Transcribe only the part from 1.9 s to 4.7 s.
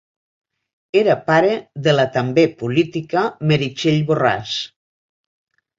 la també política Meritxell Borràs.